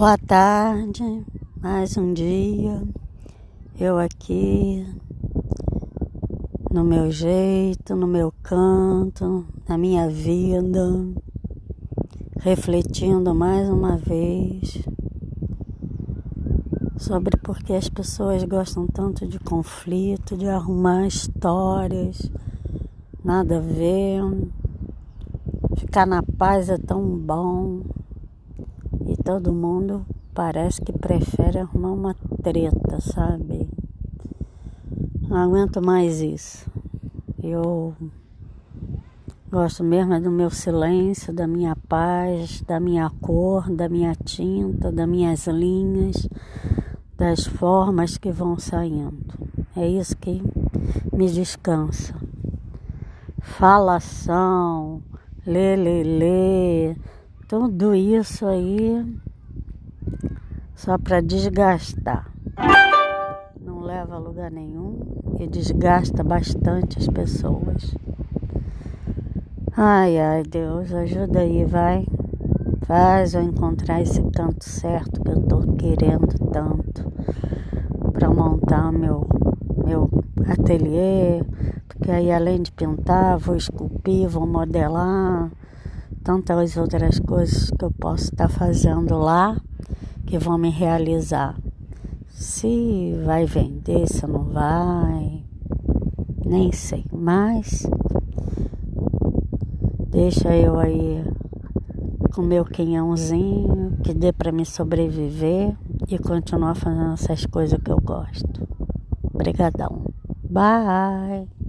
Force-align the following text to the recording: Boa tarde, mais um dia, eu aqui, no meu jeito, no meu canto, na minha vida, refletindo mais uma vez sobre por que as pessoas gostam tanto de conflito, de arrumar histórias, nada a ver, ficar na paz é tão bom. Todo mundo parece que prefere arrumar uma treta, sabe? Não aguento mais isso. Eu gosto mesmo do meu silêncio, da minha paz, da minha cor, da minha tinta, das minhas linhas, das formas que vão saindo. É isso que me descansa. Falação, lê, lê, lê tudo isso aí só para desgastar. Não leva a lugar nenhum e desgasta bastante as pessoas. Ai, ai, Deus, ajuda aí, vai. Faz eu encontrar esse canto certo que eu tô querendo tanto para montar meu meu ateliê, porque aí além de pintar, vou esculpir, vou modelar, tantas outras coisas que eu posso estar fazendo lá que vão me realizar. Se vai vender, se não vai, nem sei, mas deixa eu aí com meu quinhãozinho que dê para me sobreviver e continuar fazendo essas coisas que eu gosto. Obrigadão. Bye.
Boa 0.00 0.16
tarde, 0.16 1.26
mais 1.60 1.94
um 1.98 2.14
dia, 2.14 2.82
eu 3.78 3.98
aqui, 3.98 4.82
no 6.72 6.82
meu 6.82 7.10
jeito, 7.10 7.94
no 7.94 8.06
meu 8.06 8.32
canto, 8.42 9.44
na 9.68 9.76
minha 9.76 10.08
vida, 10.08 11.06
refletindo 12.38 13.34
mais 13.34 13.68
uma 13.68 13.98
vez 13.98 14.82
sobre 16.96 17.36
por 17.36 17.58
que 17.58 17.74
as 17.74 17.90
pessoas 17.90 18.42
gostam 18.44 18.86
tanto 18.86 19.26
de 19.26 19.38
conflito, 19.38 20.34
de 20.34 20.48
arrumar 20.48 21.06
histórias, 21.08 22.32
nada 23.22 23.58
a 23.58 23.60
ver, 23.60 24.22
ficar 25.76 26.06
na 26.06 26.22
paz 26.22 26.70
é 26.70 26.78
tão 26.78 27.04
bom. 27.18 27.99
Todo 29.32 29.52
mundo 29.52 30.04
parece 30.34 30.80
que 30.82 30.92
prefere 30.92 31.60
arrumar 31.60 31.92
uma 31.92 32.16
treta, 32.42 33.00
sabe? 33.00 33.70
Não 35.20 35.36
aguento 35.36 35.80
mais 35.80 36.20
isso. 36.20 36.68
Eu 37.40 37.94
gosto 39.48 39.84
mesmo 39.84 40.20
do 40.20 40.32
meu 40.32 40.50
silêncio, 40.50 41.32
da 41.32 41.46
minha 41.46 41.76
paz, 41.88 42.60
da 42.62 42.80
minha 42.80 43.08
cor, 43.20 43.70
da 43.70 43.88
minha 43.88 44.16
tinta, 44.16 44.90
das 44.90 45.08
minhas 45.08 45.46
linhas, 45.46 46.28
das 47.16 47.46
formas 47.46 48.18
que 48.18 48.32
vão 48.32 48.58
saindo. 48.58 49.16
É 49.76 49.86
isso 49.86 50.16
que 50.16 50.42
me 51.12 51.30
descansa. 51.30 52.16
Falação, 53.40 55.00
lê, 55.46 55.76
lê, 55.76 56.02
lê 56.02 56.96
tudo 57.50 57.92
isso 57.96 58.46
aí 58.46 59.04
só 60.76 60.96
para 60.96 61.20
desgastar. 61.20 62.30
Não 63.60 63.80
leva 63.80 64.14
a 64.14 64.18
lugar 64.18 64.52
nenhum 64.52 65.00
e 65.40 65.48
desgasta 65.48 66.22
bastante 66.22 67.00
as 67.00 67.08
pessoas. 67.08 67.92
Ai, 69.76 70.16
ai, 70.20 70.44
Deus, 70.44 70.94
ajuda 70.94 71.40
aí, 71.40 71.64
vai. 71.64 72.06
Faz 72.82 73.34
eu 73.34 73.42
encontrar 73.42 74.00
esse 74.00 74.22
canto 74.30 74.64
certo 74.64 75.20
que 75.20 75.32
eu 75.32 75.42
tô 75.42 75.58
querendo 75.72 76.32
tanto 76.52 77.12
para 78.12 78.30
montar 78.30 78.92
meu 78.92 79.26
meu 79.84 80.08
ateliê, 80.46 81.42
porque 81.88 82.12
aí 82.12 82.30
além 82.30 82.62
de 82.62 82.70
pintar, 82.70 83.38
vou 83.38 83.56
esculpir, 83.56 84.28
vou 84.28 84.46
modelar, 84.46 85.50
tantas 86.22 86.76
outras 86.76 87.18
coisas 87.18 87.70
que 87.70 87.84
eu 87.84 87.90
posso 87.90 88.24
estar 88.24 88.48
fazendo 88.48 89.18
lá 89.18 89.60
que 90.26 90.38
vão 90.38 90.58
me 90.58 90.70
realizar. 90.70 91.56
Se 92.28 93.14
vai 93.24 93.44
vender, 93.46 94.06
se 94.06 94.26
não 94.26 94.44
vai, 94.44 95.44
nem 96.44 96.72
sei, 96.72 97.04
mas 97.12 97.86
deixa 100.08 100.54
eu 100.56 100.78
aí 100.78 101.24
com 102.34 102.42
meu 102.42 102.64
quinhãozinho 102.64 103.98
que 104.02 104.14
dê 104.14 104.32
para 104.32 104.52
me 104.52 104.64
sobreviver 104.64 105.76
e 106.08 106.18
continuar 106.18 106.74
fazendo 106.74 107.12
essas 107.12 107.44
coisas 107.46 107.78
que 107.82 107.90
eu 107.90 108.00
gosto. 108.00 108.66
Obrigadão. 109.32 110.04
Bye. 110.48 111.59